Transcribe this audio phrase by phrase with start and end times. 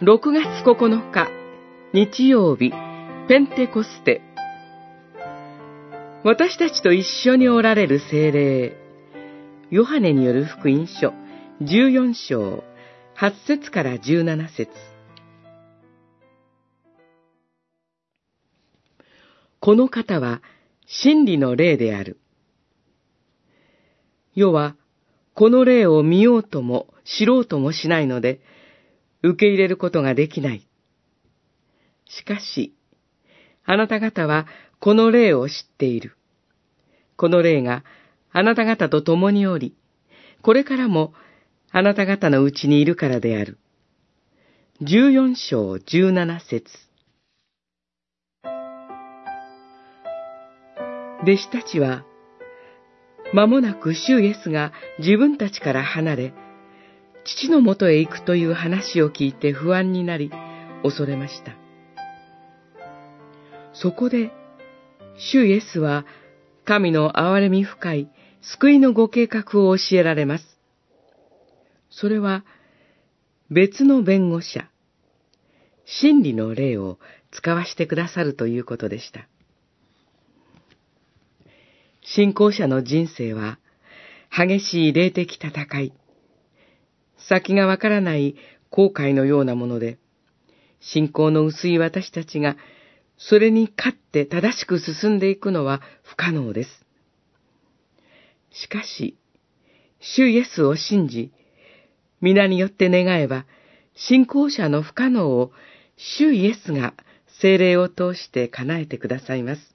[0.00, 1.28] 6月9日、
[1.92, 2.70] 日曜日、
[3.26, 4.22] ペンテコステ。
[6.22, 8.76] 私たちと一緒におられる精霊、
[9.72, 11.12] ヨハネによる福音書、
[11.62, 12.62] 14章、
[13.16, 14.70] 8節から17節
[19.58, 20.42] この方は
[20.86, 22.20] 真理の霊である。
[24.36, 24.76] 世は、
[25.34, 28.40] この霊を見ようとも知ろうともしないので、
[29.28, 30.66] 受け入れることができない。
[32.06, 32.74] しかし、
[33.64, 34.46] あなた方は
[34.80, 36.16] この霊を知っている。
[37.16, 37.84] この霊が
[38.30, 39.74] あなた方と共におり、
[40.42, 41.12] これからも
[41.70, 43.58] あなた方のうちにいるからである。
[44.80, 46.70] 十四章十七節
[51.22, 52.04] 弟子たちは、
[53.34, 56.34] 間もなく主イエスが自分たちから離れ、
[57.24, 60.30] 父のもとへ行くという話を聞いて不安になり、
[60.82, 61.56] 恐れました。
[63.74, 64.32] そこで、
[65.16, 66.04] 主イエスは、
[66.64, 68.10] 神の憐れみ深い
[68.42, 70.44] 救いのご計画を教えられます。
[71.90, 72.44] それは、
[73.50, 74.68] 別の弁護者、
[75.84, 76.98] 真理の霊を
[77.30, 79.26] 使わしてくださるということでした。
[82.02, 83.58] 信仰者の人生は、
[84.30, 85.92] 激しい霊的戦い、
[87.18, 88.36] 先がわからない
[88.70, 89.98] 後悔のようなもので、
[90.80, 92.56] 信仰の薄い私たちが、
[93.16, 96.70] それに勝って正しく進んでいくのは不可能です。
[98.50, 99.16] しかし、
[100.00, 101.32] 主イエスを信じ、
[102.20, 103.44] 皆によって願えば、
[103.94, 105.50] 信仰者の不可能を
[105.96, 106.94] 主イエスが
[107.40, 109.74] 精霊を通して叶えてくださいます。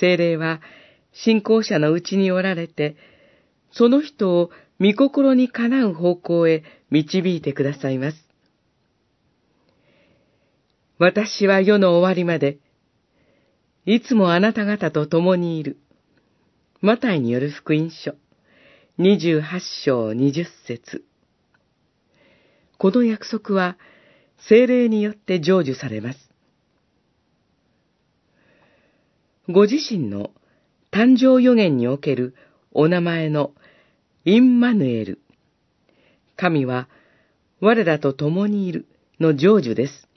[0.00, 0.60] 精霊は
[1.12, 2.96] 信仰者のうちにおられて、
[3.70, 4.50] その人を
[4.82, 8.16] 御心にかなう方向へ導いてくださいます。
[10.98, 12.58] 私は世の終わりまで、
[13.86, 15.78] いつもあなた方と共にいる。
[16.80, 18.16] マタイによる福音書、
[18.98, 19.42] 28
[19.84, 21.04] 章20節
[22.76, 23.78] この約束は、
[24.48, 26.18] 精霊によって成就されます。
[29.48, 30.32] ご自身の
[30.90, 32.34] 誕生予言における
[32.72, 33.52] お名前の
[34.24, 35.20] インマヌエル。
[36.36, 36.88] 神は
[37.60, 38.86] 我らと共にいる
[39.18, 40.08] の成就です。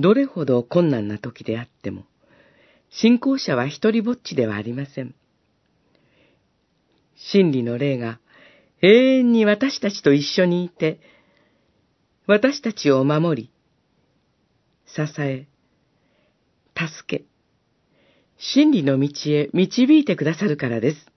[0.00, 2.06] どれほど困難な時であっても、
[2.90, 5.14] 信仰者は一人ぼっちではありません。
[7.14, 8.18] 真理の霊が
[8.82, 10.98] 永遠に私たちと一緒にいて、
[12.26, 13.50] 私たちを守り、
[14.86, 15.46] 支え、
[16.76, 17.24] 助け、
[18.38, 21.09] 真理の道へ導いてくださるからです。